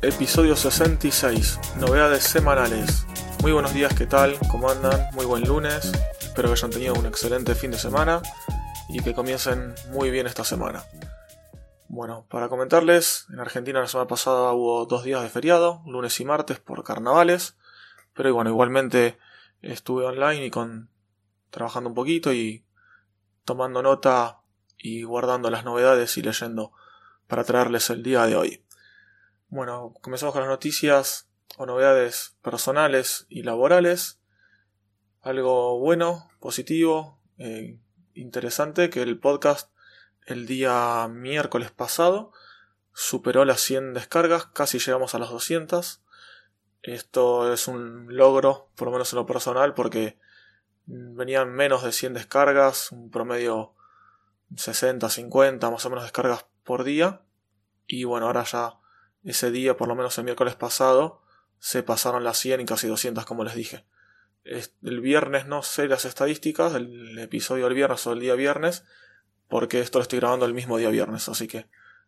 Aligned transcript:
Episodio 0.00 0.54
66, 0.54 1.58
novedades 1.80 2.22
semanales. 2.22 3.04
Muy 3.42 3.50
buenos 3.50 3.74
días, 3.74 3.92
¿qué 3.94 4.06
tal? 4.06 4.38
¿Cómo 4.48 4.70
andan? 4.70 5.08
Muy 5.12 5.26
buen 5.26 5.42
lunes. 5.42 5.90
Espero 6.20 6.46
que 6.46 6.52
hayan 6.52 6.70
tenido 6.70 6.94
un 6.94 7.06
excelente 7.06 7.56
fin 7.56 7.72
de 7.72 7.78
semana 7.78 8.22
y 8.88 9.00
que 9.00 9.12
comiencen 9.12 9.74
muy 9.90 10.12
bien 10.12 10.28
esta 10.28 10.44
semana. 10.44 10.84
Bueno, 11.88 12.26
para 12.30 12.48
comentarles, 12.48 13.26
en 13.32 13.40
Argentina 13.40 13.80
la 13.80 13.88
semana 13.88 14.06
pasada 14.06 14.52
hubo 14.52 14.86
dos 14.86 15.02
días 15.02 15.20
de 15.20 15.30
feriado, 15.30 15.82
lunes 15.84 16.20
y 16.20 16.24
martes 16.24 16.60
por 16.60 16.84
carnavales, 16.84 17.56
pero 18.14 18.32
bueno, 18.32 18.50
igualmente 18.50 19.18
estuve 19.62 20.04
online 20.04 20.46
y 20.46 20.50
con 20.50 20.90
trabajando 21.50 21.88
un 21.88 21.96
poquito 21.96 22.32
y 22.32 22.64
tomando 23.44 23.82
nota 23.82 24.42
y 24.76 25.02
guardando 25.02 25.50
las 25.50 25.64
novedades 25.64 26.16
y 26.18 26.22
leyendo 26.22 26.70
para 27.26 27.42
traerles 27.42 27.90
el 27.90 28.04
día 28.04 28.24
de 28.26 28.36
hoy. 28.36 28.64
Bueno, 29.50 29.94
comenzamos 30.02 30.34
con 30.34 30.42
las 30.42 30.50
noticias 30.50 31.26
o 31.56 31.64
novedades 31.64 32.36
personales 32.42 33.24
y 33.30 33.44
laborales. 33.44 34.20
Algo 35.22 35.78
bueno, 35.78 36.28
positivo, 36.38 37.18
eh, 37.38 37.78
interesante, 38.12 38.90
que 38.90 39.00
el 39.00 39.18
podcast 39.18 39.70
el 40.26 40.46
día 40.46 41.08
miércoles 41.08 41.70
pasado 41.70 42.30
superó 42.92 43.46
las 43.46 43.62
100 43.62 43.94
descargas, 43.94 44.44
casi 44.48 44.78
llegamos 44.80 45.14
a 45.14 45.18
las 45.18 45.30
200. 45.30 46.02
Esto 46.82 47.50
es 47.50 47.68
un 47.68 48.14
logro, 48.14 48.68
por 48.74 48.88
lo 48.88 48.92
menos 48.92 49.14
en 49.14 49.16
lo 49.16 49.24
personal, 49.24 49.72
porque 49.72 50.18
venían 50.84 51.54
menos 51.54 51.82
de 51.84 51.92
100 51.92 52.12
descargas, 52.12 52.92
un 52.92 53.10
promedio 53.10 53.72
60, 54.54 55.08
50 55.08 55.70
más 55.70 55.86
o 55.86 55.88
menos 55.88 56.04
descargas 56.04 56.44
por 56.64 56.84
día. 56.84 57.22
Y 57.86 58.04
bueno, 58.04 58.26
ahora 58.26 58.44
ya 58.44 58.78
ese 59.30 59.50
día, 59.50 59.76
por 59.76 59.88
lo 59.88 59.94
menos 59.94 60.16
el 60.18 60.24
miércoles 60.24 60.56
pasado, 60.56 61.22
se 61.58 61.82
pasaron 61.82 62.24
las 62.24 62.38
100 62.38 62.60
y 62.60 62.64
casi 62.64 62.88
200 62.88 63.24
como 63.26 63.44
les 63.44 63.54
dije. 63.54 63.84
El 64.44 65.00
viernes 65.00 65.46
no 65.46 65.62
sé 65.62 65.88
las 65.88 66.04
estadísticas 66.04 66.72
del 66.72 67.18
episodio 67.18 67.64
del 67.64 67.74
viernes 67.74 68.06
o 68.06 68.10
del 68.10 68.20
día 68.20 68.34
viernes, 68.34 68.84
porque 69.48 69.80
esto 69.80 69.98
lo 69.98 70.02
estoy 70.02 70.20
grabando 70.20 70.46
el 70.46 70.54
mismo 70.54 70.78
día 70.78 70.88
viernes, 70.88 71.28
así 71.28 71.46
que 71.46 71.66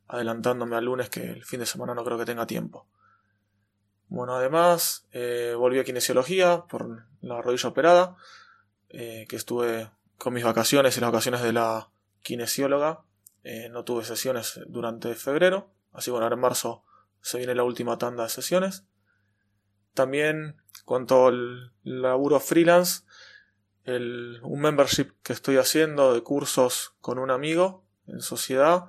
adelantándome 0.08 0.76
al 0.76 0.84
lunes 0.84 1.10
que 1.10 1.30
el 1.30 1.44
fin 1.44 1.60
de 1.60 1.66
semana 1.66 1.94
no 1.94 2.04
creo 2.04 2.18
que 2.18 2.24
tenga 2.24 2.46
tiempo. 2.46 2.86
Bueno, 4.08 4.34
además 4.34 5.06
eh, 5.12 5.54
volví 5.56 5.78
a 5.78 5.84
kinesiología 5.84 6.64
por 6.68 7.04
la 7.20 7.42
rodilla 7.42 7.68
operada, 7.68 8.16
eh, 8.88 9.26
que 9.28 9.36
estuve 9.36 9.90
con 10.18 10.34
mis 10.34 10.44
vacaciones 10.44 10.96
y 10.96 11.00
las 11.00 11.12
vacaciones 11.12 11.42
de 11.42 11.52
la 11.52 11.90
kinesióloga. 12.22 13.02
Eh, 13.44 13.68
no 13.70 13.84
tuve 13.84 14.04
sesiones 14.04 14.60
durante 14.66 15.14
febrero, 15.14 15.70
así 15.92 16.10
bueno, 16.10 16.24
ahora 16.24 16.34
en 16.34 16.40
marzo 16.40 16.84
se 17.20 17.38
viene 17.38 17.54
la 17.54 17.64
última 17.64 17.98
tanda 17.98 18.24
de 18.24 18.28
sesiones. 18.28 18.84
También, 19.94 20.62
cuanto 20.84 21.26
al 21.28 21.72
laburo 21.82 22.40
freelance, 22.40 23.02
el, 23.84 24.40
un 24.42 24.60
membership 24.60 25.12
que 25.22 25.32
estoy 25.32 25.56
haciendo 25.56 26.14
de 26.14 26.22
cursos 26.22 26.94
con 27.00 27.18
un 27.18 27.30
amigo 27.30 27.84
en 28.06 28.20
sociedad, 28.20 28.86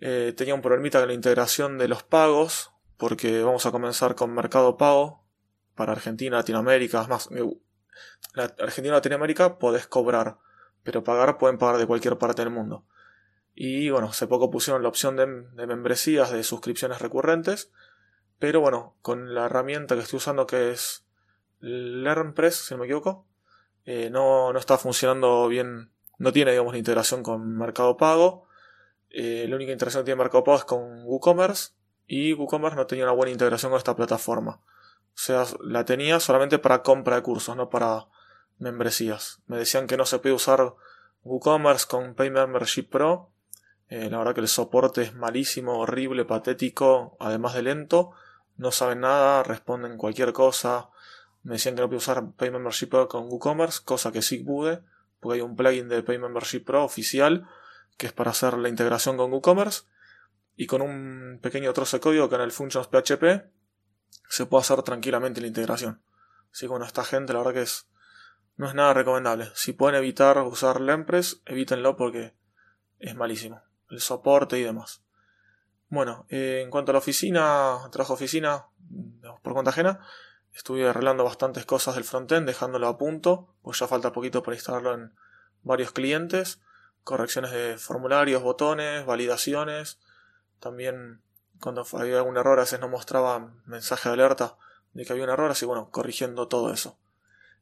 eh, 0.00 0.32
tenía 0.36 0.54
un 0.54 0.62
problemita 0.62 1.00
con 1.00 1.08
la 1.08 1.14
integración 1.14 1.78
de 1.78 1.88
los 1.88 2.02
pagos, 2.02 2.72
porque 2.96 3.42
vamos 3.42 3.66
a 3.66 3.70
comenzar 3.70 4.14
con 4.14 4.34
Mercado 4.34 4.76
Pago 4.76 5.24
para 5.74 5.92
Argentina, 5.92 6.36
Latinoamérica, 6.36 7.02
es 7.02 7.08
más, 7.08 7.28
la 8.34 8.44
Argentina, 8.58 8.94
Latinoamérica 8.94 9.58
podés 9.58 9.86
cobrar, 9.86 10.38
pero 10.82 11.04
pagar 11.04 11.38
pueden 11.38 11.58
pagar 11.58 11.78
de 11.78 11.86
cualquier 11.86 12.18
parte 12.18 12.42
del 12.42 12.50
mundo. 12.50 12.84
Y 13.60 13.90
bueno, 13.90 14.06
hace 14.06 14.28
poco 14.28 14.52
pusieron 14.52 14.84
la 14.84 14.88
opción 14.88 15.16
de, 15.16 15.26
membresías, 15.66 16.30
de 16.30 16.44
suscripciones 16.44 17.00
recurrentes, 17.00 17.72
pero 18.38 18.60
bueno, 18.60 18.94
con 19.02 19.34
la 19.34 19.46
herramienta 19.46 19.96
que 19.96 20.02
estoy 20.02 20.18
usando 20.18 20.46
que 20.46 20.70
es 20.70 21.04
LearnPress, 21.58 22.54
si 22.54 22.74
no 22.74 22.78
me 22.78 22.86
equivoco, 22.86 23.26
eh, 23.84 24.10
no, 24.10 24.52
no, 24.52 24.58
está 24.60 24.78
funcionando 24.78 25.48
bien, 25.48 25.90
no 26.18 26.32
tiene 26.32 26.52
digamos 26.52 26.72
la 26.72 26.78
integración 26.78 27.24
con 27.24 27.58
Mercado 27.58 27.96
Pago. 27.96 28.46
Eh, 29.10 29.46
la 29.48 29.56
única 29.56 29.72
integración 29.72 30.02
que 30.02 30.10
tiene 30.10 30.22
Mercado 30.22 30.44
Pago 30.44 30.58
es 30.58 30.64
con 30.64 31.02
WooCommerce 31.02 31.72
y 32.06 32.34
WooCommerce 32.34 32.76
no 32.76 32.86
tenía 32.86 33.06
una 33.06 33.12
buena 33.12 33.32
integración 33.32 33.72
con 33.72 33.78
esta 33.78 33.96
plataforma. 33.96 34.60
O 34.62 35.20
sea, 35.20 35.44
la 35.64 35.84
tenía 35.84 36.20
solamente 36.20 36.60
para 36.60 36.84
compra 36.84 37.16
de 37.16 37.22
cursos, 37.22 37.56
no 37.56 37.70
para 37.70 38.06
membresías. 38.58 39.42
Me 39.48 39.58
decían 39.58 39.88
que 39.88 39.96
no 39.96 40.06
se 40.06 40.20
puede 40.20 40.36
usar 40.36 40.74
WooCommerce 41.24 41.88
con 41.88 42.14
Pay 42.14 42.30
Membership 42.30 42.84
Pro. 42.84 43.32
Eh, 43.88 44.10
la 44.10 44.18
verdad 44.18 44.34
que 44.34 44.40
el 44.40 44.48
soporte 44.48 45.02
es 45.02 45.14
malísimo, 45.14 45.78
horrible, 45.78 46.24
patético, 46.24 47.16
además 47.18 47.54
de 47.54 47.62
lento 47.62 48.12
no 48.58 48.72
saben 48.72 49.00
nada, 49.00 49.42
responden 49.44 49.96
cualquier 49.96 50.32
cosa. 50.32 50.90
Me 51.42 51.54
decían 51.54 51.76
que 51.76 51.80
no 51.80 51.88
puedo 51.88 51.98
usar 51.98 52.32
Pay 52.32 52.50
Membership 52.50 52.88
Pro 52.88 53.08
con 53.08 53.28
WooCommerce, 53.28 53.82
cosa 53.84 54.12
que 54.12 54.20
sí 54.20 54.38
pude, 54.38 54.82
porque 55.20 55.36
hay 55.36 55.40
un 55.40 55.56
plugin 55.56 55.88
de 55.88 56.02
Pay 56.02 56.18
Membership 56.18 56.64
Pro 56.64 56.84
oficial 56.84 57.48
que 57.96 58.06
es 58.06 58.12
para 58.12 58.30
hacer 58.30 58.58
la 58.58 58.68
integración 58.68 59.16
con 59.16 59.32
WooCommerce 59.32 59.84
y 60.56 60.66
con 60.66 60.82
un 60.82 61.38
pequeño 61.40 61.72
trozo 61.72 61.96
de 61.96 62.00
código 62.00 62.28
que 62.28 62.34
en 62.34 62.42
el 62.42 62.52
Functions 62.52 62.88
PHP 62.88 63.48
se 64.28 64.46
puede 64.46 64.60
hacer 64.62 64.82
tranquilamente 64.82 65.40
la 65.40 65.46
integración. 65.46 66.02
Así 66.52 66.66
que 66.66 66.68
bueno, 66.68 66.84
esta 66.84 67.04
gente 67.04 67.32
la 67.32 67.40
verdad 67.40 67.54
que 67.54 67.62
es 67.62 67.88
no 68.56 68.66
es 68.66 68.74
nada 68.74 68.92
recomendable. 68.92 69.50
Si 69.54 69.72
pueden 69.72 69.96
evitar 69.96 70.36
usar 70.38 70.80
Lempress, 70.80 71.42
evítenlo 71.46 71.96
porque 71.96 72.34
es 72.98 73.14
malísimo. 73.14 73.62
El 73.90 74.00
soporte 74.00 74.58
y 74.58 74.62
demás. 74.62 75.02
Bueno, 75.88 76.26
eh, 76.28 76.60
en 76.62 76.70
cuanto 76.70 76.92
a 76.92 76.94
la 76.94 76.98
oficina, 76.98 77.78
trabajo 77.90 78.14
oficina 78.14 78.66
por 79.42 79.54
cuenta 79.54 79.70
ajena, 79.70 80.00
estuve 80.52 80.88
arreglando 80.88 81.24
bastantes 81.24 81.64
cosas 81.64 81.94
del 81.94 82.04
frontend, 82.04 82.46
dejándolo 82.46 82.88
a 82.88 82.98
punto, 82.98 83.54
pues 83.62 83.78
ya 83.78 83.86
falta 83.86 84.12
poquito 84.12 84.42
para 84.42 84.56
instalarlo 84.56 84.94
en 84.94 85.14
varios 85.62 85.92
clientes, 85.92 86.60
correcciones 87.04 87.52
de 87.52 87.78
formularios, 87.78 88.42
botones, 88.42 89.06
validaciones, 89.06 89.98
también 90.60 91.22
cuando 91.60 91.86
había 91.92 92.18
algún 92.18 92.36
error 92.36 92.58
a 92.58 92.62
veces 92.62 92.80
no 92.80 92.88
mostraba 92.88 93.52
mensaje 93.64 94.08
de 94.08 94.14
alerta 94.14 94.56
de 94.92 95.04
que 95.04 95.12
había 95.12 95.24
un 95.24 95.30
error, 95.30 95.50
así 95.50 95.64
bueno, 95.64 95.90
corrigiendo 95.90 96.48
todo 96.48 96.72
eso. 96.72 96.98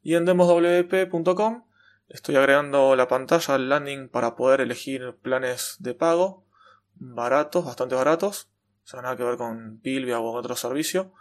Y 0.03 0.15
en 0.15 0.25
demoswp.com 0.25 1.66
estoy 2.09 2.37
agregando 2.37 2.97
la 2.97 3.09
pantalla 3.09 3.55
al 3.55 3.69
landing 3.69 4.09
para 4.09 4.37
poder 4.37 4.61
elegir 4.61 5.17
planes 5.23 5.77
de 5.79 5.95
pago 5.95 6.45
baratos, 6.99 7.65
bastante 7.65 7.95
baratos, 7.95 8.49
o 8.85 8.89
sea, 8.89 9.03
nada 9.03 9.17
que 9.17 9.25
ver 9.25 9.37
con 9.37 9.79
Pilvia 9.81 10.19
o 10.19 10.33
otro 10.33 10.57
servicio, 10.57 11.13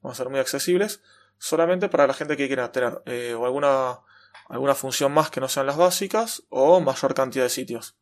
van 0.00 0.12
a 0.12 0.14
ser 0.14 0.28
muy 0.28 0.40
accesibles, 0.40 1.02
solamente 1.38 1.88
para 1.88 2.06
la 2.06 2.14
gente 2.14 2.36
que 2.36 2.46
quiera 2.46 2.72
tener 2.72 3.02
eh, 3.06 3.34
o 3.34 3.44
alguna, 3.44 4.00
alguna 4.48 4.74
función 4.74 5.12
más 5.12 5.30
que 5.30 5.40
no 5.40 5.48
sean 5.48 5.66
las 5.66 5.76
básicas 5.76 6.44
o 6.48 6.80
mayor 6.80 7.14
cantidad 7.14 7.44
de 7.44 7.50
sitios. 7.50 7.96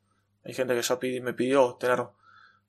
Hay 0.45 0.55
gente 0.55 0.75
que 0.75 0.83
ya 0.83 0.99
me 1.23 1.35
pidió 1.35 1.75
tener 1.75 2.07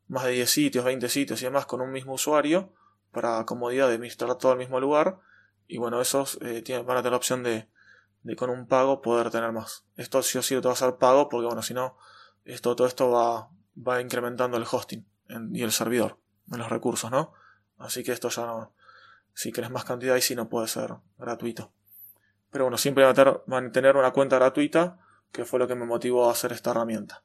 más 0.07 0.25
de 0.25 0.31
10 0.31 0.49
sitios, 0.49 0.85
20 0.85 1.07
sitios 1.07 1.41
y 1.41 1.45
demás 1.45 1.65
con 1.65 1.81
un 1.81 1.91
mismo 1.91 2.13
usuario 2.13 2.73
para 3.11 3.45
comodidad 3.45 3.87
de 3.87 3.93
administrar 3.93 4.35
todo 4.37 4.51
el 4.51 4.57
mismo 4.57 4.79
lugar. 4.79 5.19
Y 5.67 5.77
bueno, 5.77 6.01
esos 6.01 6.39
eh, 6.41 6.61
tienen, 6.61 6.85
van 6.85 6.97
a 6.97 7.01
tener 7.01 7.11
la 7.11 7.17
opción 7.17 7.43
de, 7.43 7.67
de 8.23 8.35
con 8.35 8.49
un 8.49 8.67
pago 8.67 9.01
poder 9.01 9.29
tener 9.29 9.51
más. 9.51 9.85
Esto 9.95 10.21
sí 10.23 10.37
o 10.37 10.41
sí 10.41 10.55
te 10.55 10.67
va 10.67 10.73
a 10.73 10.77
ser 10.77 10.95
pago 10.97 11.29
porque 11.29 11.47
bueno, 11.47 11.61
si 11.61 11.73
no, 11.73 11.97
esto, 12.45 12.75
todo 12.75 12.87
esto 12.87 13.11
va, 13.11 13.49
va 13.75 14.01
incrementando 14.01 14.57
el 14.57 14.65
hosting 14.69 15.05
y 15.51 15.63
el 15.63 15.71
servidor 15.71 16.17
en 16.51 16.59
los 16.59 16.69
recursos, 16.69 17.11
¿no? 17.11 17.33
Así 17.77 18.03
que 18.03 18.11
esto 18.11 18.29
ya 18.29 18.45
no, 18.45 18.73
si 19.33 19.51
querés 19.51 19.71
más 19.71 19.85
cantidad 19.85 20.15
y 20.15 20.21
si 20.21 20.35
no 20.35 20.49
puede 20.49 20.67
ser 20.67 20.95
gratuito. 21.17 21.71
Pero 22.51 22.65
bueno, 22.65 22.77
siempre 22.77 23.05
van 23.45 23.65
a 23.67 23.71
tener 23.71 23.95
una 23.95 24.11
cuenta 24.11 24.37
gratuita, 24.37 24.97
que 25.31 25.45
fue 25.45 25.59
lo 25.59 25.67
que 25.67 25.75
me 25.75 25.85
motivó 25.85 26.27
a 26.27 26.31
hacer 26.31 26.51
esta 26.51 26.71
herramienta. 26.71 27.23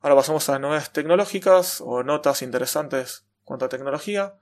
Ahora 0.00 0.16
pasamos 0.16 0.48
a 0.48 0.58
novedades 0.58 0.90
tecnológicas 0.90 1.80
o 1.80 2.02
notas 2.02 2.42
interesantes 2.42 3.24
cuanto 3.44 3.64
a 3.64 3.68
tecnología. 3.68 4.34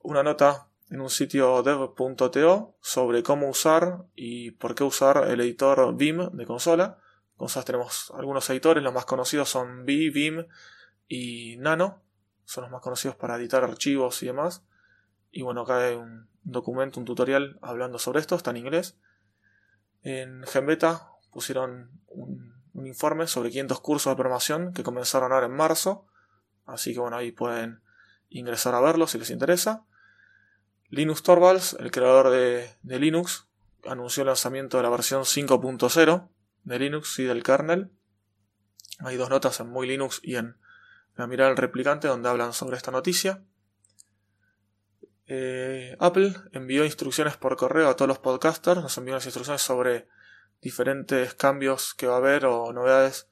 Una 0.00 0.22
nota 0.22 0.69
en 0.90 1.00
un 1.00 1.10
sitio 1.10 1.62
dev.to 1.62 2.76
sobre 2.80 3.22
cómo 3.22 3.48
usar 3.48 4.04
y 4.14 4.50
por 4.52 4.74
qué 4.74 4.84
usar 4.84 5.28
el 5.28 5.40
editor 5.40 5.94
Vim 5.96 6.30
de 6.32 6.46
consola 6.46 6.98
cosas 7.40 7.64
tenemos 7.64 8.12
algunos 8.14 8.50
editores, 8.50 8.84
los 8.84 8.92
más 8.92 9.06
conocidos 9.06 9.48
son 9.48 9.84
V, 9.84 10.10
Vim 10.10 10.46
y 11.08 11.56
Nano, 11.56 12.02
son 12.44 12.64
los 12.64 12.70
más 12.70 12.82
conocidos 12.82 13.16
para 13.16 13.36
editar 13.36 13.64
archivos 13.64 14.22
y 14.22 14.26
demás. 14.26 14.62
Y 15.30 15.40
bueno, 15.40 15.62
acá 15.62 15.86
hay 15.86 15.94
un 15.94 16.28
documento, 16.42 17.00
un 17.00 17.06
tutorial 17.06 17.58
hablando 17.62 17.98
sobre 17.98 18.20
esto, 18.20 18.36
está 18.36 18.50
en 18.50 18.58
inglés. 18.58 18.98
En 20.02 20.42
Genbeta 20.42 21.12
pusieron 21.32 22.02
un, 22.08 22.60
informe 22.84 23.26
sobre 23.26 23.48
500 23.48 23.80
cursos 23.80 24.10
de 24.12 24.16
programación 24.16 24.74
que 24.74 24.82
comenzaron 24.82 25.32
ahora 25.32 25.46
en 25.46 25.56
marzo. 25.56 26.06
Así 26.66 26.92
que 26.92 27.00
bueno, 27.00 27.16
ahí 27.16 27.32
pueden 27.32 27.80
ingresar 28.28 28.74
a 28.74 28.80
verlo 28.80 29.06
si 29.06 29.18
les 29.18 29.30
interesa. 29.30 29.86
Linux 30.90 31.22
Torvalds, 31.22 31.76
el 31.78 31.90
creador 31.90 32.30
de, 32.30 32.68
de 32.82 32.98
Linux, 32.98 33.46
anunció 33.86 34.22
el 34.22 34.26
lanzamiento 34.26 34.76
de 34.76 34.82
la 34.82 34.90
versión 34.90 35.22
5.0 35.22 36.28
de 36.64 36.78
Linux 36.78 37.18
y 37.18 37.24
del 37.24 37.42
kernel. 37.42 37.90
Hay 38.98 39.16
dos 39.16 39.30
notas 39.30 39.60
en 39.60 39.70
Muy 39.70 39.86
Linux 39.86 40.20
y 40.22 40.36
en 40.36 40.56
La 41.16 41.26
Mirada 41.26 41.50
del 41.50 41.56
Replicante 41.56 42.08
donde 42.08 42.28
hablan 42.28 42.52
sobre 42.52 42.76
esta 42.76 42.90
noticia. 42.90 43.42
Eh, 45.26 45.96
Apple 46.00 46.34
envió 46.52 46.84
instrucciones 46.84 47.36
por 47.36 47.56
correo 47.56 47.88
a 47.88 47.94
todos 47.94 48.08
los 48.08 48.18
podcasters, 48.18 48.82
nos 48.82 48.98
envió 48.98 49.14
unas 49.14 49.26
instrucciones 49.26 49.62
sobre 49.62 50.08
diferentes 50.60 51.34
cambios 51.34 51.94
que 51.94 52.08
va 52.08 52.14
a 52.14 52.18
haber 52.18 52.46
o 52.46 52.72
novedades 52.72 53.28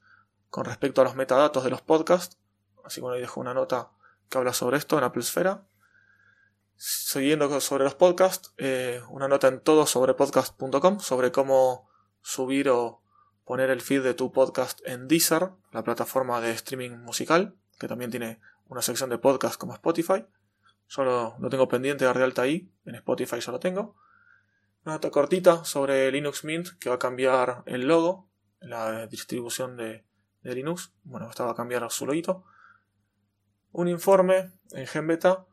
con 0.49 0.65
respecto 0.65 1.01
a 1.01 1.03
los 1.03 1.15
metadatos 1.15 1.63
de 1.63 1.69
los 1.69 1.81
podcasts. 1.81 2.37
Así 2.85 2.95
que 2.95 3.01
bueno, 3.01 3.15
ahí 3.15 3.21
dejo 3.21 3.41
una 3.41 3.53
nota 3.53 3.91
que 4.29 4.37
habla 4.37 4.53
sobre 4.53 4.77
esto 4.77 4.97
en 4.97 5.03
Apple 5.03 5.21
Esfera. 5.21 5.65
Siguiendo 6.81 7.59
sobre 7.59 7.83
los 7.83 7.95
podcasts, 7.95 8.53
eh, 8.55 9.01
una 9.09 9.27
nota 9.27 9.49
en 9.49 9.59
todo 9.59 9.85
sobre 9.85 10.13
podcast.com 10.13 11.01
sobre 11.01 11.29
cómo 11.29 11.89
subir 12.21 12.69
o 12.69 13.03
poner 13.43 13.69
el 13.69 13.81
feed 13.81 14.01
de 14.01 14.13
tu 14.13 14.31
podcast 14.31 14.79
en 14.85 15.09
Deezer, 15.09 15.49
la 15.73 15.83
plataforma 15.83 16.39
de 16.39 16.51
streaming 16.51 16.91
musical, 16.91 17.57
que 17.77 17.89
también 17.89 18.11
tiene 18.11 18.39
una 18.69 18.81
sección 18.81 19.09
de 19.09 19.17
podcast 19.17 19.59
como 19.59 19.73
Spotify. 19.73 20.25
Solo 20.87 21.35
lo 21.39 21.49
tengo 21.49 21.67
pendiente 21.67 22.05
de 22.05 22.11
alta 22.11 22.43
ahí, 22.43 22.71
en 22.85 22.95
Spotify 22.95 23.41
ya 23.41 23.51
lo 23.51 23.59
tengo. 23.59 23.97
Una 24.85 24.95
nota 24.95 25.11
cortita 25.11 25.65
sobre 25.65 26.09
Linux 26.13 26.45
Mint 26.45 26.69
que 26.79 26.87
va 26.87 26.95
a 26.95 26.99
cambiar 26.99 27.61
el 27.65 27.89
logo, 27.89 28.29
la 28.61 29.05
distribución 29.07 29.75
de, 29.75 30.05
Linux. 30.43 30.93
Bueno, 31.03 31.29
esta 31.29 31.43
va 31.43 31.51
a 31.51 31.55
cambiar 31.55 31.91
su 31.91 32.05
loguito. 32.05 32.45
Un 33.73 33.89
informe 33.89 34.53
en 34.71 34.87
GenBeta 34.87 35.45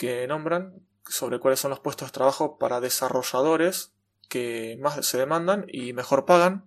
que 0.00 0.26
nombran 0.26 0.80
sobre 1.06 1.40
cuáles 1.40 1.60
son 1.60 1.68
los 1.68 1.80
puestos 1.80 2.08
de 2.08 2.12
trabajo 2.12 2.56
para 2.56 2.80
desarrolladores 2.80 3.92
que 4.30 4.78
más 4.80 5.04
se 5.04 5.18
demandan 5.18 5.66
y 5.68 5.92
mejor 5.92 6.24
pagan 6.24 6.64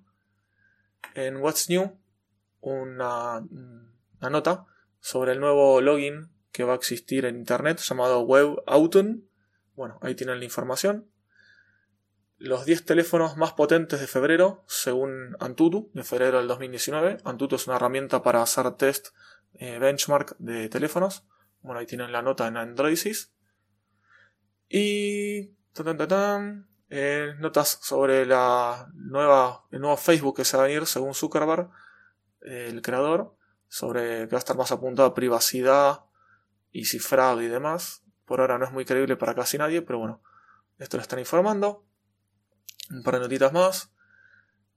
en 1.16 1.38
What's 1.38 1.68
New 1.68 1.98
una, 2.62 3.44
nota 4.22 4.68
sobre 5.00 5.32
el 5.32 5.40
nuevo 5.40 5.82
login 5.82 6.30
que 6.52 6.64
va 6.64 6.74
a 6.74 6.76
existir 6.76 7.26
en 7.26 7.36
Internet 7.36 7.80
llamado 7.80 8.22
Web 8.22 8.62
Bueno, 9.76 9.98
ahí 10.04 10.14
tienen 10.14 10.38
la 10.38 10.46
información. 10.46 11.10
Los 12.38 12.66
10 12.66 12.86
teléfonos 12.86 13.36
más 13.36 13.54
potentes 13.54 14.00
de 14.00 14.06
febrero, 14.06 14.64
según 14.68 15.36
Antutu, 15.40 15.90
de 15.96 16.04
febrero 16.04 16.38
del 16.38 16.48
2019. 16.48 17.18
Antutu 17.24 17.56
es 17.56 17.66
una 17.66 17.78
herramienta 17.78 18.22
para 18.22 18.44
hacer 18.44 18.70
test 18.76 19.08
eh, 19.56 19.80
benchmark 19.80 20.36
de 20.38 20.70
teléfonos. 20.70 21.24
Bueno, 21.64 21.80
ahí 21.80 21.88
tienen 21.88 22.12
la 22.12 22.22
nota 22.22 22.48
en 22.48 22.58
Androidsys. 22.58 23.34
Y... 24.70 25.56
Eh, 26.96 27.34
notas 27.40 27.80
sobre 27.82 28.28
la 28.28 28.88
nueva, 28.94 29.66
el 29.72 29.82
nuevo 29.82 29.98
Facebook 29.98 30.36
que 30.36 30.46
se 30.46 30.56
va 30.56 30.64
a 30.64 30.68
venir 30.68 30.86
según 30.86 31.16
Zuckerberg, 31.16 31.72
el 32.42 32.84
creador, 32.84 33.36
sobre 33.68 34.28
que 34.28 34.36
va 34.36 34.38
a 34.38 34.46
estar 34.46 34.56
más 34.56 34.72
apuntado 34.72 35.08
a 35.08 35.16
privacidad 35.16 36.06
y 36.72 36.86
cifrado 36.86 37.42
y 37.42 37.48
demás. 37.48 38.04
Por 38.26 38.42
ahora 38.42 38.60
no 38.60 38.66
es 38.66 38.72
muy 38.72 38.86
creíble 38.86 39.16
para 39.16 39.34
casi 39.34 39.58
nadie, 39.58 39.82
pero 39.82 39.98
bueno, 39.98 40.22
esto 40.78 40.98
lo 40.98 41.02
están 41.02 41.18
informando. 41.18 41.84
Un 42.92 43.02
par 43.02 43.16
de 43.16 43.22
notitas 43.22 43.52
más. 43.52 43.92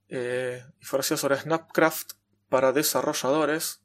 Eh, 0.09 0.63
información 0.79 1.19
sobre 1.19 1.37
Snapcraft 1.37 2.13
para 2.49 2.71
desarrolladores. 2.71 3.83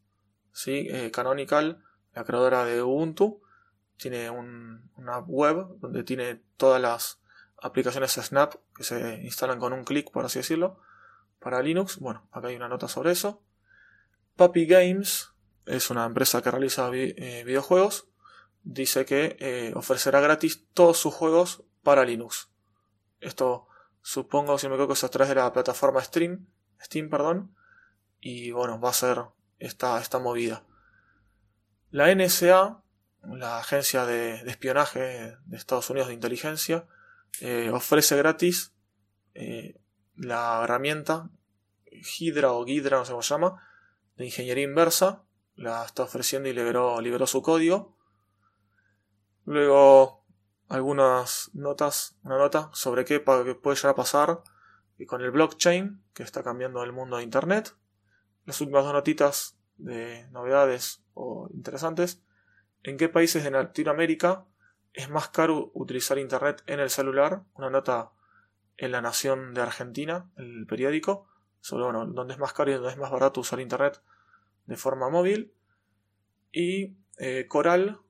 ¿sí? 0.53 0.87
Eh, 0.91 1.11
Canonical, 1.11 1.85
la 2.15 2.25
creadora 2.25 2.65
de 2.65 2.83
Ubuntu, 2.83 3.43
tiene 3.97 4.31
una 4.31 5.19
web 5.21 5.79
donde 5.79 6.03
tiene 6.03 6.43
todas 6.57 6.81
las 6.81 7.21
aplicaciones 7.63 8.13
Snap 8.13 8.55
que 8.75 8.85
se 8.85 9.23
instalan 9.23 9.59
con 9.59 9.73
un 9.73 9.85
clic, 9.85 10.11
por 10.11 10.25
así 10.25 10.41
decirlo, 10.41 10.81
para 11.39 11.63
Linux. 11.63 11.99
Bueno, 11.99 12.27
acá 12.33 12.49
hay 12.49 12.57
una 12.57 12.69
nota 12.69 12.89
sobre 12.89 13.13
eso. 13.13 13.43
Puppy 14.37 14.67
Games 14.67 15.31
es 15.67 15.91
una 15.91 16.05
empresa 16.05 16.43
que 16.43 16.51
realiza 16.51 16.91
eh, 16.93 17.45
videojuegos. 17.47 18.09
Dice 18.65 19.05
que 19.05 19.37
eh, 19.39 19.73
ofrecerá 19.75 20.21
gratis 20.21 20.67
todos 20.73 20.99
sus 20.99 21.15
juegos 21.15 21.63
para 21.83 22.05
Linux. 22.05 22.49
Esto 23.21 23.69
supongo, 24.03 24.59
si 24.59 24.69
me 24.69 24.75
equivoco, 24.75 24.95
es 24.95 25.05
a 25.05 25.09
través 25.09 25.29
de 25.29 25.37
la 25.37 25.53
plataforma 25.53 26.03
Steam, 26.03 26.47
Steam 26.81 27.09
perdón, 27.09 27.55
y 28.21 28.51
bueno, 28.51 28.81
va 28.81 28.91
a 28.91 28.95
ser 28.95 29.23
esta, 29.59 30.01
esta 30.01 30.19
movida. 30.19 30.65
La 31.93 32.11
NSA, 32.15 32.83
la 33.23 33.59
agencia 33.59 34.07
de 34.07 34.37
espionaje 34.51 35.37
de 35.45 35.57
Estados 35.59 35.91
Unidos 35.91 36.09
de 36.09 36.15
inteligencia, 36.15 36.87
eh, 37.43 37.69
ofrece 37.71 38.17
gratis 38.17 38.73
eh, 39.35 39.79
la 40.17 40.63
herramienta 40.65 41.29
Hydra 41.91 42.53
o 42.53 42.65
Gidra, 42.65 42.97
no 42.97 43.05
sé 43.05 43.11
cómo 43.11 43.21
se 43.21 43.35
llama, 43.35 43.63
de 44.17 44.25
ingeniería 44.25 44.65
inversa. 44.65 45.25
La 45.55 45.85
está 45.85 46.05
ofreciendo 46.05 46.49
y 46.49 46.55
liberó, 46.55 46.99
liberó 47.03 47.27
su 47.27 47.43
código. 47.43 47.95
Luego, 49.45 50.25
algunas 50.71 51.51
notas, 51.53 52.17
una 52.23 52.39
nota 52.39 52.71
sobre 52.73 53.05
qué 53.05 53.21
puede 53.21 53.45
llegar 53.45 53.91
a 53.91 53.95
pasar 53.95 54.43
con 55.07 55.21
el 55.21 55.31
blockchain, 55.31 56.03
que 56.15 56.23
está 56.23 56.43
cambiando 56.43 56.83
el 56.85 56.93
mundo 56.93 57.19
de 57.19 57.25
Internet. 57.25 57.77
Las 58.47 58.63
últimas 58.63 58.85
dos 58.85 58.95
notitas 58.95 59.59
de 59.77 60.29
novedades 60.31 61.03
o 61.15 61.49
interesantes. 61.53 62.23
¿En 62.83 62.97
qué 62.97 63.09
países 63.09 63.45
de 63.45 63.51
Latinoamérica 63.51 64.47
es 64.93 65.09
más 65.09 65.29
caro 65.29 65.71
utilizar 65.75 66.19
Internet 66.19 66.63
en 66.67 66.81
el 66.81 66.91
celular. 66.91 67.43
Una 67.55 67.71
nota 67.71 68.13
en 68.77 68.93
La 68.93 69.01
Nación 69.01 69.55
de 69.55 69.63
Argentina, 69.63 70.31
el 70.37 70.67
periódico, 70.67 71.27
sobre 71.61 71.85
bueno, 71.85 72.07
dónde 72.07 72.35
es 72.35 72.41
más 72.41 72.53
caro 72.53 72.71
y 72.71 72.75
dónde 72.75 72.91
es 72.91 72.99
más 72.99 73.11
barato 73.11 73.41
usar 73.41 73.61
Internet 73.61 74.03
de 74.67 74.77
forma 74.77 75.09
móvil. 75.09 75.53
Y 76.51 76.97
eh, 77.19 77.47
Coral, 77.49 78.01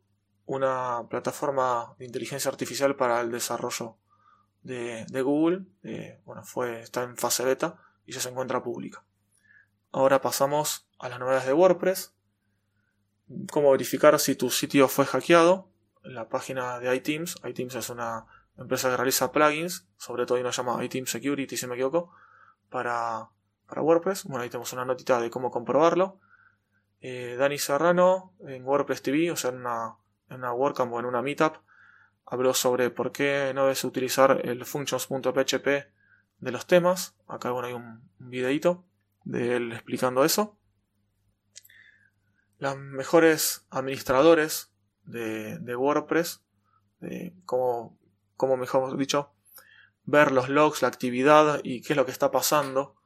una 0.46 1.06
plataforma 1.08 1.94
de 1.98 2.06
inteligencia 2.06 2.50
artificial 2.50 2.96
para 2.96 3.20
el 3.20 3.30
desarrollo 3.30 3.96
de, 4.62 5.22
Google. 5.22 5.66
Eh, 5.82 6.20
bueno, 6.24 6.42
fue, 6.42 6.80
está 6.80 7.04
en 7.04 7.16
fase 7.16 7.44
beta 7.44 7.78
y 8.06 8.12
ya 8.12 8.20
se 8.20 8.30
encuentra 8.30 8.62
pública. 8.62 9.04
Ahora 9.92 10.22
pasamos 10.22 10.88
a 10.98 11.10
las 11.10 11.20
novedades 11.20 11.44
de 11.44 11.52
WordPress. 11.52 12.14
Cómo 13.50 13.70
verificar 13.72 14.18
si 14.18 14.34
tu 14.34 14.48
sitio 14.48 14.88
fue 14.88 15.04
hackeado 15.04 15.68
la 16.02 16.30
página 16.30 16.78
de 16.80 16.96
iTeams. 16.96 17.36
iTeams 17.44 17.74
es 17.74 17.90
una 17.90 18.24
empresa 18.56 18.88
que 18.88 18.96
realiza 18.96 19.32
plugins, 19.32 19.86
sobre 19.98 20.24
todo 20.24 20.38
y 20.38 20.42
nos 20.42 20.56
llama 20.56 20.82
iTeams 20.82 21.10
Security, 21.10 21.58
si 21.58 21.66
me 21.66 21.74
equivoco, 21.74 22.10
para, 22.70 23.28
para 23.66 23.82
WordPress. 23.82 24.24
Bueno, 24.24 24.42
ahí 24.42 24.48
tenemos 24.48 24.72
una 24.72 24.86
notita 24.86 25.20
de 25.20 25.28
cómo 25.28 25.50
comprobarlo. 25.50 26.18
Eh, 27.02 27.36
Dani 27.38 27.58
Serrano 27.58 28.32
en 28.46 28.64
WordPress 28.64 29.02
TV, 29.02 29.30
o 29.30 29.36
sea, 29.36 29.50
en 29.50 29.58
una, 29.58 29.96
en 30.30 30.36
una 30.38 30.54
WordCamp 30.54 30.90
o 30.90 31.00
en 31.00 31.04
una 31.04 31.20
Meetup, 31.20 31.56
habló 32.24 32.54
sobre 32.54 32.88
por 32.88 33.12
qué 33.12 33.52
no 33.54 33.64
debes 33.64 33.84
utilizar 33.84 34.40
el 34.44 34.64
functions.php 34.64 35.66
de 36.38 36.50
los 36.50 36.66
temas. 36.66 37.14
Acá 37.28 37.50
bueno, 37.50 37.68
hay 37.68 37.74
un 37.74 38.08
videito 38.18 38.84
de 39.24 39.56
él 39.56 39.72
explicando 39.72 40.24
eso. 40.24 40.58
Los 42.58 42.76
mejores 42.76 43.66
administradores 43.70 44.72
de, 45.04 45.76
WordPress, 45.76 46.42
de 47.00 47.34
cómo, 47.44 47.98
mejor 48.56 48.96
dicho, 48.96 49.32
ver 50.04 50.32
los 50.32 50.48
logs, 50.48 50.82
la 50.82 50.88
actividad 50.88 51.60
y 51.64 51.82
qué 51.82 51.92
es 51.92 51.96
lo 51.96 52.04
que 52.04 52.12
está 52.12 52.30
pasando 52.30 52.96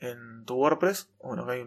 en 0.00 0.44
tu 0.44 0.56
WordPress. 0.56 1.10
Bueno, 1.22 1.48
hay 1.48 1.66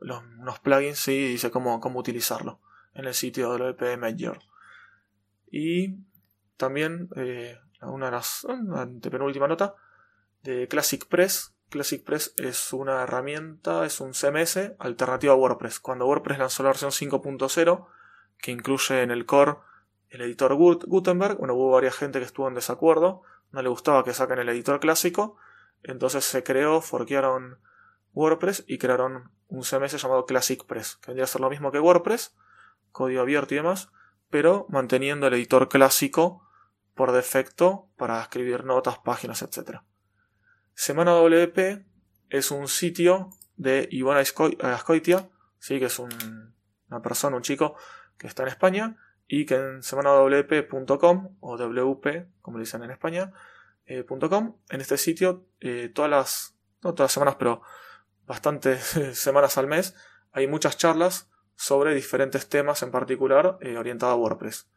unos 0.00 0.58
plugins 0.60 1.08
y 1.08 1.28
dice 1.28 1.50
cómo, 1.50 1.80
cómo 1.80 1.98
utilizarlo 1.98 2.60
en 2.94 3.06
el 3.06 3.14
sitio 3.14 3.52
de 3.52 3.58
WP 3.58 3.98
Major. 3.98 4.40
Y 5.50 5.96
también 6.56 7.08
eh, 7.16 7.58
una 7.80 8.06
de 8.06 8.12
las 8.12 8.46
penúltima 9.10 9.48
nota 9.48 9.74
de 10.42 10.68
Classic 10.68 11.06
Press. 11.06 11.54
Classic 11.68 12.02
Press 12.02 12.34
es 12.36 12.72
una 12.72 13.02
herramienta, 13.02 13.84
es 13.84 14.00
un 14.00 14.12
CMS 14.12 14.72
alternativo 14.78 15.32
a 15.32 15.36
WordPress. 15.36 15.80
Cuando 15.80 16.06
WordPress 16.06 16.38
lanzó 16.38 16.62
la 16.62 16.70
versión 16.70 16.90
5.0, 16.90 17.86
que 18.38 18.50
incluye 18.50 19.02
en 19.02 19.10
el 19.10 19.26
core 19.26 19.56
el 20.10 20.22
editor 20.22 20.54
Gutenberg. 20.54 21.36
Bueno, 21.38 21.54
hubo 21.54 21.72
varias 21.72 21.96
gente 21.96 22.18
que 22.18 22.24
estuvo 22.24 22.48
en 22.48 22.54
desacuerdo, 22.54 23.22
no 23.52 23.62
le 23.62 23.68
gustaba 23.68 24.04
que 24.04 24.14
saquen 24.14 24.38
el 24.38 24.48
editor 24.48 24.80
clásico, 24.80 25.36
entonces 25.82 26.24
se 26.24 26.42
creó, 26.42 26.80
forquearon 26.80 27.58
WordPress 28.14 28.64
y 28.66 28.78
crearon 28.78 29.30
un 29.48 29.64
CMS 29.64 30.00
llamado 30.00 30.26
Classic 30.26 30.64
Press, 30.64 30.96
que 30.96 31.08
vendría 31.08 31.24
a 31.24 31.28
ser 31.28 31.40
lo 31.40 31.50
mismo 31.50 31.72
que 31.72 31.80
WordPress, 31.80 32.36
código 32.92 33.20
abierto 33.20 33.54
y 33.54 33.58
demás, 33.58 33.90
pero 34.30 34.66
manteniendo 34.68 35.26
el 35.26 35.34
editor 35.34 35.68
clásico 35.68 36.42
por 36.94 37.12
defecto 37.12 37.88
para 37.96 38.20
escribir 38.20 38.64
notas, 38.64 38.98
páginas, 38.98 39.42
etc. 39.42 39.82
Semana 40.78 41.10
WP 41.10 41.84
es 42.30 42.52
un 42.52 42.68
sitio 42.68 43.30
de 43.56 43.88
Iván 43.90 44.18
Ascoitia, 44.18 45.28
¿sí? 45.58 45.80
que 45.80 45.86
es 45.86 45.98
una 45.98 47.02
persona, 47.02 47.34
un 47.34 47.42
chico 47.42 47.74
que 48.16 48.28
está 48.28 48.44
en 48.44 48.50
España 48.50 48.96
y 49.26 49.44
que 49.44 49.56
en 49.56 49.82
semanawp.com 49.82 51.36
o 51.40 51.56
WP, 51.56 52.28
como 52.40 52.60
dicen 52.60 52.84
en 52.84 52.92
España, 52.92 53.32
eh, 53.86 54.06
en 54.08 54.80
este 54.80 54.98
sitio, 54.98 55.44
eh, 55.58 55.90
todas 55.92 56.12
las, 56.12 56.54
no 56.84 56.94
todas 56.94 57.06
las 57.06 57.12
semanas, 57.12 57.34
pero 57.40 57.60
bastantes 58.28 58.80
semanas 59.14 59.58
al 59.58 59.66
mes, 59.66 59.96
hay 60.30 60.46
muchas 60.46 60.78
charlas 60.78 61.28
sobre 61.56 61.92
diferentes 61.92 62.48
temas 62.48 62.84
en 62.84 62.92
particular 62.92 63.58
eh, 63.62 63.76
orientados 63.78 64.12
a 64.12 64.16
WordPress. 64.16 64.68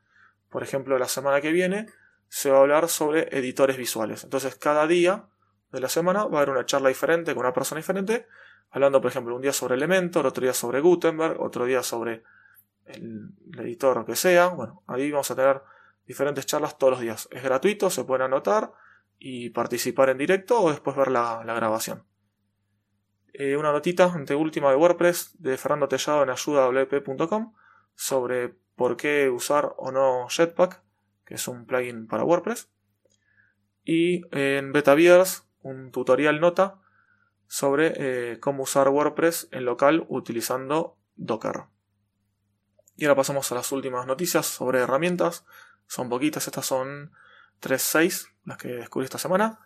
Por 0.50 0.64
ejemplo, 0.64 0.98
la 0.98 1.08
semana 1.08 1.42
que 1.42 1.52
viene 1.52 1.86
se 2.28 2.50
va 2.50 2.58
a 2.58 2.62
hablar 2.62 2.90
sobre 2.90 3.38
editores 3.38 3.78
visuales. 3.78 4.24
Entonces, 4.24 4.56
cada 4.56 4.88
día 4.88 5.28
de 5.72 5.80
la 5.80 5.90
semana 5.90 6.26
va 6.26 6.40
a 6.40 6.42
haber 6.42 6.50
una 6.50 6.66
charla 6.66 6.90
diferente 6.90 7.34
con 7.34 7.46
una 7.46 7.54
persona 7.54 7.80
diferente, 7.80 8.28
hablando, 8.72 9.02
por 9.02 9.10
ejemplo, 9.10 9.36
un 9.36 9.42
día 9.42 9.54
sobre 9.54 9.76
Elementor, 9.76 10.26
otro 10.26 10.44
día 10.44 10.54
sobre 10.54 10.82
Gutenberg, 10.82 11.42
otro 11.42 11.66
día 11.66 11.84
sobre 11.84 12.24
el, 12.86 13.34
editor 13.58 14.06
que 14.06 14.16
sea. 14.16 14.48
Bueno, 14.48 14.84
ahí 14.88 15.12
vamos 15.12 15.32
a 15.32 15.36
tener 15.36 15.62
diferentes 16.06 16.46
charlas 16.46 16.78
todos 16.78 16.92
los 16.92 17.00
días. 17.00 17.30
Es 17.32 17.44
gratuito, 17.44 17.90
se 17.90 18.04
pueden 18.04 18.24
anotar 18.24 18.74
y 19.18 19.50
participar 19.52 20.10
en 20.10 20.18
directo 20.18 20.62
o 20.62 20.72
después 20.72 20.96
ver 20.96 21.10
la 21.12 21.44
grabación. 21.44 22.04
Eh, 23.34 23.56
una 23.56 23.72
notita 23.72 24.14
última 24.36 24.70
de 24.72 24.76
WordPress 24.76 25.42
de 25.42 25.58
Fernando 25.58 25.88
Tellado 25.88 26.24
en 26.24 26.30
ayudawp.com 26.30 27.54
sobre 27.96 28.54
por 28.76 28.98
qué 28.98 29.30
usar 29.30 29.74
o 29.78 29.92
no 29.92 30.28
Jetpack, 30.28 30.82
que 31.26 31.36
es 31.36 31.48
un 31.48 31.66
plugin 31.66 32.08
para 32.08 32.26
WordPress. 32.26 32.70
Y 33.86 34.24
en 34.36 34.74
BetaViewers 34.74 35.48
un 35.62 35.92
tutorial 35.92 36.40
nota 36.40 36.80
sobre 37.48 37.94
eh, 37.96 38.40
cómo 38.40 38.64
usar 38.64 38.90
WordPress 38.90 39.50
en 39.52 39.66
local 39.66 40.06
utilizando 40.10 40.98
Docker. 41.16 41.64
Y 42.96 43.06
ahora 43.06 43.16
pasamos 43.16 43.52
a 43.52 43.56
las 43.56 43.72
últimas 43.72 44.06
noticias 44.06 44.46
sobre 44.46 44.80
herramientas. 44.80 45.46
Son 45.88 46.10
poquitas, 46.10 46.48
estas 46.48 46.66
son 46.66 47.12
3.6 47.62 48.30
las 48.46 48.58
que 48.58 48.70
descubrí 48.70 49.06
esta 49.06 49.18
semana. 49.18 49.60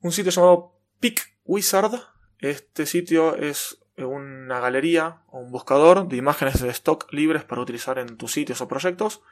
Un 0.00 0.12
sitio 0.12 0.30
llamado 0.30 0.78
PickWizard 1.00 2.14
este 2.38 2.84
sitio 2.84 3.36
es 3.36 3.78
una 3.96 4.60
galería 4.60 5.22
o 5.28 5.38
un 5.38 5.50
buscador 5.50 6.08
de 6.08 6.16
imágenes 6.16 6.60
de 6.60 6.68
stock 6.70 7.10
libres 7.12 7.44
para 7.44 7.62
utilizar 7.62 7.98
en 7.98 8.18
tus 8.18 8.32
sitios 8.32 8.60
o 8.60 8.68
proyectos. 8.68 9.22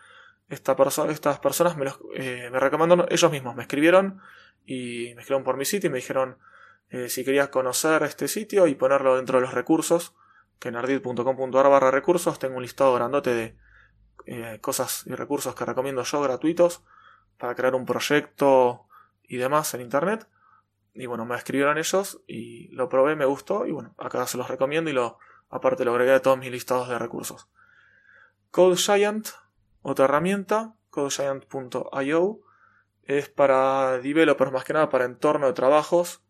Estas 0.52 1.38
personas 1.40 1.76
me, 1.76 1.87
los, 1.87 1.99
eh, 2.14 2.49
me, 2.52 2.61
recomendaron, 2.61 3.06
ellos 3.11 3.30
mismos 3.30 3.56
me 3.56 3.62
escribieron 3.62 4.21
y 4.66 5.12
me 5.14 5.23
escribieron 5.23 5.44
por 5.44 5.56
mi 5.56 5.64
sitio 5.64 5.88
y 5.88 5.90
me 5.90 5.99
dijeron 5.99 6.38
eh, 6.90 7.09
si 7.09 7.25
querías 7.25 7.49
conocer 7.49 8.02
este 8.02 8.28
sitio 8.28 8.66
y 8.66 8.75
ponerlo 8.75 9.16
dentro 9.16 9.38
de 9.38 9.42
los 9.42 9.54
recursos, 9.54 10.14
que 10.59 10.68
en 10.68 10.76
ardid.com.ar 10.76 11.68
barra 11.71 11.90
recursos 11.90 12.38
tengo 12.38 12.56
un 12.56 12.62
listado 12.62 12.94
grandote 12.94 13.35
de 13.35 13.56
eh, 14.26 14.59
cosas 14.61 15.04
y 15.06 15.14
recursos 15.14 15.54
que 15.54 15.64
recomiendo 15.64 16.02
yo 16.02 16.21
gratuitos 16.21 16.85
para 17.38 17.54
crear 17.54 17.75
un 17.75 17.87
proyecto 17.87 18.87
y 19.23 19.38
demás 19.38 19.73
en 19.75 19.80
internet. 19.80 20.28
Y 20.94 21.06
bueno, 21.06 21.25
me 21.25 21.35
escribieron 21.35 21.78
ellos 21.78 22.21
y 22.26 22.68
lo 22.68 22.90
probé, 22.90 23.16
me 23.16 23.25
gustó 23.25 23.66
y 23.66 23.73
bueno, 23.73 23.94
acá 23.97 24.26
se 24.26 24.37
los 24.37 24.49
recomiendo 24.49 24.90
y 24.90 24.92
lo 24.92 25.18
aparte 25.49 25.85
lo 25.85 25.92
agregué 25.92 26.12
a 26.12 26.21
todos 26.21 26.38
mis 26.38 26.50
listados 26.50 26.88
de 26.88 26.99
recursos. 26.99 27.49
CodeGiant, 28.50 29.28
otra 29.83 30.07
herramienta, 30.07 30.75
codegiant.io, 30.91 32.41
es 33.05 33.29
para 33.29 33.99
developers 33.99 34.53
más 34.53 34.65
que 34.65 34.73
nada, 34.73 34.89
para 34.89 35.05
entorno 35.05 35.47
de 35.47 35.53
trabajos, 35.53 36.23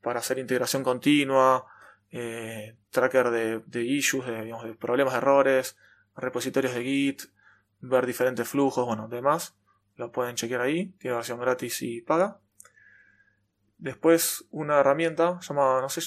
para 0.00 0.20
hacer 0.20 0.38
integración 0.38 0.82
continua, 0.82 1.66
eh, 2.10 2.76
tracker 2.90 3.30
de, 3.30 3.82
issues, 3.82 4.26
de, 4.26 4.76
problemas, 4.78 5.14
errores, 5.14 5.76
repositorios 6.16 6.74
de 6.74 6.82
Git, 6.82 7.22
ver 7.80 8.06
diferentes 8.06 8.48
flujos, 8.48 8.86
bueno, 8.86 9.08
demás. 9.08 9.56
Lo 9.96 10.12
pueden 10.12 10.36
chequear 10.36 10.62
ahí, 10.62 10.94
tiene 10.98 11.16
versión 11.16 11.40
gratis 11.40 11.82
y 11.82 12.00
paga. 12.00 12.40
Después 13.78 14.46
una 14.50 14.78
herramienta 14.78 15.40
llamada, 15.40 15.80
no 15.80 15.88
sé 15.88 16.02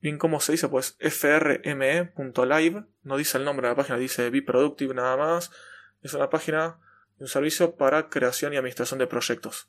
bien 0.00 0.18
cómo 0.18 0.40
se 0.40 0.52
dice, 0.52 0.68
pues 0.68 0.98
frme.live. 1.00 2.84
No 3.04 3.16
dice 3.16 3.38
el 3.38 3.44
nombre 3.44 3.68
de 3.68 3.72
la 3.72 3.76
página, 3.76 3.96
dice 3.96 4.28
Be 4.30 4.42
Productive 4.42 4.92
nada 4.92 5.16
más. 5.16 5.50
Es 6.02 6.14
una 6.14 6.30
página, 6.30 6.78
un 7.18 7.28
servicio 7.28 7.76
para 7.76 8.08
creación 8.08 8.52
y 8.52 8.56
administración 8.56 8.98
de 8.98 9.06
proyectos. 9.06 9.68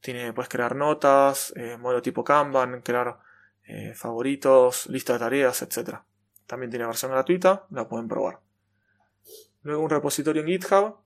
Tiene, 0.00 0.32
puedes 0.32 0.48
crear 0.48 0.76
notas, 0.76 1.52
eh, 1.56 1.76
modelo 1.76 2.02
tipo 2.02 2.24
Kanban, 2.24 2.82
crear 2.82 3.18
eh, 3.64 3.94
favoritos, 3.94 4.86
lista 4.86 5.14
de 5.14 5.18
tareas, 5.18 5.62
etc. 5.62 6.00
También 6.46 6.70
tiene 6.70 6.86
versión 6.86 7.10
gratuita, 7.10 7.66
la 7.70 7.88
pueden 7.88 8.08
probar. 8.08 8.40
Luego 9.62 9.82
un 9.82 9.90
repositorio 9.90 10.42
en 10.42 10.48
GitHub 10.48 10.98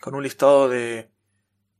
con 0.00 0.14
un 0.14 0.22
listado 0.22 0.68
de, 0.68 1.10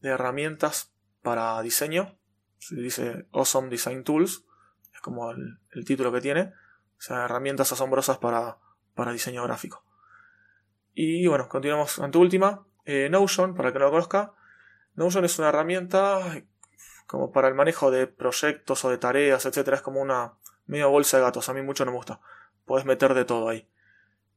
de 0.01 0.09
herramientas 0.09 0.93
para 1.23 1.61
diseño 1.63 2.17
se 2.61 2.77
dice 2.77 3.27
Awesome 3.33 3.71
Design 3.71 4.05
Tools, 4.05 4.45
es 4.95 5.01
como 5.01 5.31
el, 5.31 5.59
título 5.85 6.13
que 6.13 6.21
tiene, 6.21 6.53
o 6.99 7.01
sea, 7.01 7.25
herramientas 7.25 7.73
asombrosas 7.73 8.19
para, 8.19 8.59
para 8.95 9.13
diseño 9.13 9.43
gráfico. 9.43 9.83
Y 10.95 11.27
bueno, 11.27 11.49
continuamos 11.49 11.99
ante 11.99 12.19
última. 12.19 12.65
Eh, 12.85 13.09
Notion, 13.11 13.55
para 13.55 13.73
que 13.73 13.79
no 13.79 13.87
lo 13.87 13.91
conozca, 13.93 14.33
Notion 14.95 15.25
es 15.25 15.39
una 15.39 15.49
herramienta 15.49 16.43
como 17.07 17.33
para 17.33 17.49
el 17.49 17.55
manejo 17.55 17.91
de 17.91 18.07
proyectos 18.07 18.85
o 18.85 18.91
de 18.91 18.99
tareas, 18.99 19.45
etcétera. 19.47 19.77
Es 19.77 19.83
como 19.83 20.01
una 20.01 20.35
media 20.67 20.87
bolsa 20.87 21.17
de 21.17 21.25
gatos. 21.25 21.49
A 21.49 21.55
mí 21.55 21.63
mucho 21.63 21.85
no 21.85 21.91
me 21.91 21.97
gusta. 21.97 22.21
Puedes 22.65 22.87
meter 22.87 23.15
de 23.15 23.25
todo 23.25 23.49
ahí. 23.49 23.69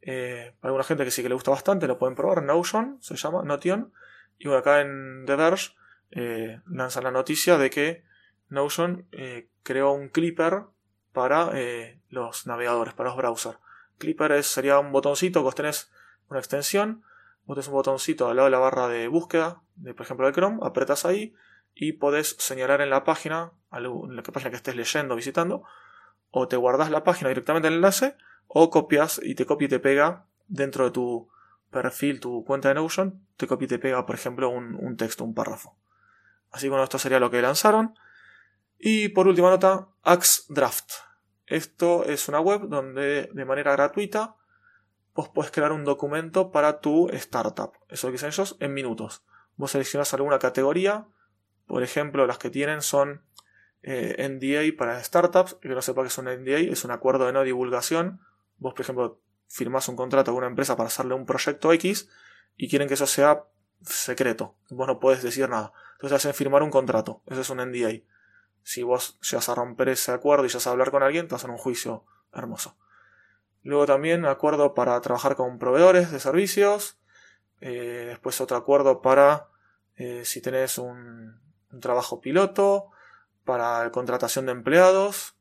Eh, 0.01 0.53
para 0.60 0.69
alguna 0.69 0.83
gente 0.83 1.05
que 1.05 1.12
sí 1.12 1.22
que 1.22 1.29
le 1.29 1.36
gusta 1.36 1.51
bastante, 1.51 1.88
lo 1.88 1.98
pueden 1.98 2.15
probar. 2.15 2.43
Notion 2.43 2.98
se 3.00 3.15
llama, 3.15 3.43
Notion. 3.43 3.93
Y 4.38 4.48
bueno, 4.48 4.60
acá 4.60 4.81
en 4.81 5.24
The 5.25 5.36
Verge 5.36 5.74
eh, 6.12 6.62
lanzan 6.65 7.03
la 7.03 7.12
noticia 7.12 7.57
de 7.57 7.69
que 7.69 8.03
Notion 8.50 9.07
eh, 9.12 9.50
creó 9.63 9.91
un 9.93 10.10
clipper 10.10 10.63
para 11.13 11.51
los 12.10 12.48
navegadores, 12.48 12.95
para 12.95 13.10
los 13.10 13.17
browsers. 13.17 13.60
Clipper 14.00 14.43
sería 14.43 14.79
un 14.79 14.91
botoncito 14.91 15.39
que 15.39 15.43
vos 15.43 15.53
tenés 15.53 15.91
una 16.34 16.40
extensión, 16.40 17.04
vos 17.46 17.68
un 17.68 17.74
botoncito 17.74 18.28
al 18.28 18.38
lado 18.38 18.48
de 18.48 18.52
la 18.52 18.60
barra 18.60 18.88
de 18.88 19.08
búsqueda, 19.08 19.62
de, 19.75 19.94
por 19.94 20.06
ejemplo 20.06 20.28
de 20.28 20.34
Chrome, 20.34 20.60
apretas 20.63 21.06
ahí 21.06 21.34
y 21.74 21.94
podés 21.94 22.36
señalar 22.40 22.82
en 22.82 22.90
la 22.90 23.04
página, 23.04 23.52
en 23.72 24.16
la 24.16 24.24
página 24.24 24.52
que 24.52 24.58
estés 24.58 24.75
leyendo, 24.75 25.16
visitando, 25.16 25.63
o 26.30 26.48
te 26.48 26.58
guardas 26.58 26.92
la 26.92 27.04
página 27.04 27.30
directamente 27.30 27.68
en 27.68 27.74
el 27.74 27.78
enlace, 27.78 28.16
o 28.48 28.70
copias 28.70 29.20
y 29.24 29.36
te 29.36 29.46
copia 29.46 29.66
y 29.66 29.70
te 29.70 29.80
pega 29.80 30.25
dentro 30.48 30.86
de 30.86 30.92
tu 30.92 31.30
perfil, 31.72 32.20
tu 32.20 32.44
cuenta 32.46 32.70
de 32.70 32.75
Notion, 32.75 33.25
te 33.38 33.48
copia 33.48 33.66
y 33.66 33.70
te 33.70 33.80
pega, 33.80 34.06
por 34.06 34.16
ejemplo, 34.16 34.50
un, 34.50 34.75
un 34.75 34.96
texto, 34.98 35.24
un 35.24 35.34
párrafo. 35.34 35.75
Así 36.52 36.68
que 36.68 36.70
bueno, 36.70 36.84
esto 36.84 37.00
sería 37.00 37.20
lo 37.20 37.32
que 37.32 37.42
lanzaron. 37.42 37.96
Y 38.78 39.10
por 39.10 39.28
última 39.28 39.50
nota, 39.50 39.88
Axdraft. 40.04 40.92
Esto 41.48 42.06
es 42.06 42.28
una 42.28 42.40
web 42.40 42.68
donde 42.68 43.30
de 43.34 43.46
manera 43.46 43.72
gratuita 43.72 44.36
vos 45.13 45.29
puedes 45.29 45.51
crear 45.51 45.72
un 45.72 45.86
documento 45.86 46.51
para 46.51 46.79
tu 46.79 47.10
startup. 47.10 47.74
Eso 47.89 48.08
que 48.08 48.13
dicen 48.13 48.29
ellos 48.29 48.58
en 48.60 48.74
minutos. 48.74 49.24
Vos 49.55 49.72
seleccionás 49.72 50.13
alguna 50.13 50.39
categoría. 50.39 51.08
Por 51.67 51.84
ejemplo, 51.84 52.25
las 52.25 52.38
que 52.38 52.50
tienen 52.50 52.82
son 52.82 53.24
eh, 53.82 54.27
NDA 54.29 54.77
para 54.77 55.03
startups. 55.03 55.55
Que 55.55 55.70
no 55.70 55.82
sepa 55.82 56.01
que 56.01 56.08
es 56.08 56.17
un 56.17 56.25
NDA, 56.25 56.60
es 56.72 56.84
un 56.84 56.91
acuerdo 56.91 57.25
de 57.25 57.34
no 57.34 57.43
divulgación. 57.43 58.22
Vos, 58.58 58.74
por 58.74 58.82
ejemplo, 58.82 59.20
firmás 59.48 59.88
un 59.88 59.96
contrato 59.96 60.32
con 60.32 60.39
una 60.39 60.48
empresa 60.48 60.75
para 60.75 60.88
hacerle 60.88 61.13
un 61.13 61.25
proyecto 61.25 61.72
X 61.74 62.10
y 62.58 62.70
quieren 62.70 62.88
que 62.88 62.96
eso 62.96 63.08
sea 63.08 63.46
secreto. 63.82 64.55
Vos 64.70 64.88
no 64.88 65.00
puedes 65.00 65.22
decir 65.22 65.48
nada. 65.50 65.74
Entonces 65.93 66.17
hacen 66.17 66.34
firmar 66.34 66.63
un 66.63 66.72
contrato. 66.72 67.22
Eso 67.27 67.41
es 67.41 67.50
un 67.50 67.58
NDA 67.58 68.03
si 68.63 68.84
vos 68.84 69.20
llegas 69.20 69.50
a 69.50 69.55
romper 69.55 69.89
ese 69.89 70.12
acuerdo 70.12 70.46
y 70.46 70.48
llegas 70.48 70.67
a 70.67 70.72
hablar 70.72 70.89
con 70.89 71.03
alguien, 71.03 71.27
te 71.27 71.36
hacen 71.36 71.51
un 71.51 71.58
juicio 71.58 72.05
hermoso. 72.34 72.77
Luego 73.63 73.86
también 73.86 74.25
acuerdo 74.25 74.74
para 74.74 75.00
trabajar 75.01 75.36
con 75.36 75.58
proveedores 75.58 76.12
de 76.12 76.20
servicios. 76.20 77.00
Eh, 77.62 78.05
después 78.10 78.39
otro 78.41 78.58
acuerdo 78.58 79.01
para 79.01 79.48
eh, 79.96 80.24
si 80.25 80.41
tenés 80.41 80.77
un, 80.77 81.41
trabajo 81.79 82.22
piloto, 82.22 82.91
para 83.46 83.89
contratación 83.91 84.46
de 84.46 84.51
empleados, 84.51 85.36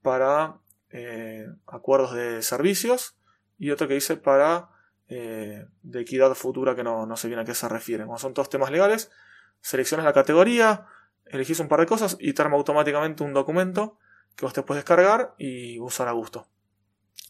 para 0.00 0.58
eh, 0.90 1.48
acuerdos 1.66 2.14
de 2.14 2.42
servicios 2.42 3.18
y 3.58 3.70
otro 3.72 3.88
que 3.88 3.94
dice 3.94 4.16
para 4.16 4.70
de 5.08 6.00
equidad 6.00 6.34
futura 6.34 6.74
que 6.74 6.82
no, 6.82 7.06
no 7.06 7.16
sé 7.16 7.28
bien 7.28 7.38
a 7.38 7.44
qué 7.44 7.54
se 7.54 7.68
refiere. 7.68 8.04
Como 8.04 8.18
son 8.18 8.34
todos 8.34 8.50
temas 8.50 8.72
legales, 8.72 9.12
seleccionas 9.60 10.04
la 10.04 10.12
categoría, 10.12 10.86
elegís 11.26 11.60
un 11.60 11.68
par 11.68 11.78
de 11.78 11.86
cosas 11.86 12.16
y 12.18 12.32
te 12.32 12.42
arma 12.42 12.56
automáticamente 12.56 13.22
un 13.22 13.32
documento 13.32 13.98
que 14.34 14.44
vos 14.44 14.52
te 14.52 14.62
puedes 14.62 14.82
descargar 14.82 15.34
y 15.38 15.78
usar 15.78 16.08
a 16.08 16.12
gusto. 16.12 16.48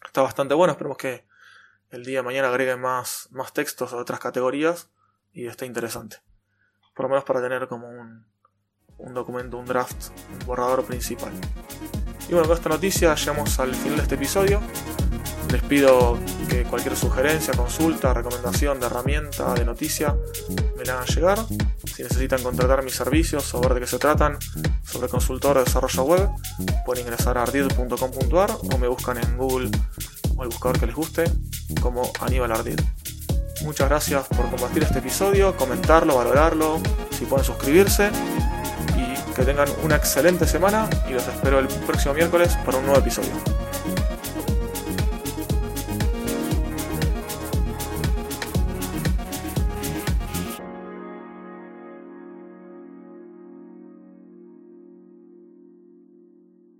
Está 0.06 0.22
bastante 0.22 0.54
bueno, 0.54 0.72
esperemos 0.72 0.96
que, 0.96 1.26
el 1.90 2.04
día 2.04 2.18
de 2.18 2.22
mañana 2.24 2.48
agregue 2.48 2.76
más, 2.76 3.28
más 3.30 3.52
textos 3.52 3.92
a 3.92 3.96
otras 3.96 4.18
categorías 4.18 4.90
y 5.32 5.46
esté 5.46 5.66
interesante. 5.66 6.16
Por 6.94 7.04
lo 7.04 7.10
menos 7.10 7.24
para 7.24 7.40
tener 7.40 7.68
como 7.68 7.88
un, 7.88 8.26
un 8.98 9.14
documento, 9.14 9.56
un 9.58 9.66
draft, 9.66 10.10
un 10.32 10.46
borrador 10.46 10.84
principal. 10.84 11.32
Y 12.28 12.32
bueno, 12.32 12.48
con 12.48 12.56
esta 12.56 12.68
noticia 12.68 13.14
llegamos 13.14 13.58
al 13.60 13.74
final 13.74 13.98
de 13.98 14.02
este 14.02 14.14
episodio. 14.16 14.60
Les 15.50 15.62
pido 15.62 16.18
que 16.48 16.64
cualquier 16.64 16.96
sugerencia, 16.96 17.54
consulta, 17.54 18.12
recomendación 18.12 18.80
de 18.80 18.86
herramienta, 18.86 19.54
de 19.54 19.64
noticia, 19.64 20.16
me 20.76 20.84
la 20.84 20.94
hagan 20.94 21.06
llegar. 21.06 21.38
Si 21.94 22.02
necesitan 22.02 22.42
contratar 22.42 22.82
mis 22.82 22.94
servicios 22.94 23.52
ver 23.60 23.74
de 23.74 23.80
qué 23.80 23.86
se 23.86 23.98
tratan 23.98 24.38
sobre 24.84 25.08
consultor 25.08 25.56
de 25.58 25.64
desarrollo 25.64 26.02
web, 26.02 26.28
pueden 26.84 27.04
ingresar 27.04 27.38
a 27.38 27.42
ardid.com.ar 27.42 28.50
o 28.72 28.78
me 28.78 28.88
buscan 28.88 29.18
en 29.18 29.36
Google 29.36 29.70
o 30.36 30.42
el 30.42 30.48
buscador 30.48 30.78
que 30.78 30.86
les 30.86 30.94
guste 30.94 31.24
como 31.80 32.10
Aníbal 32.20 32.52
Ardid. 32.52 32.80
Muchas 33.62 33.88
gracias 33.88 34.26
por 34.28 34.50
compartir 34.50 34.82
este 34.82 34.98
episodio, 34.98 35.56
comentarlo, 35.56 36.16
valorarlo, 36.16 36.80
si 37.10 37.24
pueden 37.24 37.44
suscribirse 37.44 38.10
y 38.96 39.32
que 39.32 39.42
tengan 39.42 39.68
una 39.82 39.96
excelente 39.96 40.46
semana 40.46 40.88
y 41.08 41.12
los 41.12 41.26
espero 41.26 41.58
el 41.58 41.66
próximo 41.66 42.14
miércoles 42.14 42.56
para 42.64 42.78
un 42.78 42.84
nuevo 42.84 43.00
episodio. 43.00 43.65